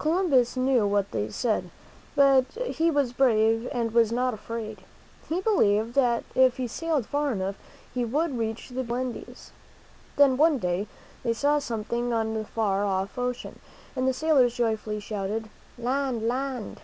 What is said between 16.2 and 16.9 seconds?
Land!